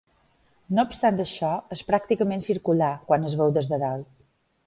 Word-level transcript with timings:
No 0.77 0.85
obstant 0.91 1.19
això, 1.23 1.51
és 1.75 1.83
pràcticament 1.91 2.43
circular 2.47 2.91
quan 3.11 3.29
es 3.31 3.39
veu 3.43 3.53
des 3.59 3.73
de 3.75 3.83
dalt. 3.87 4.27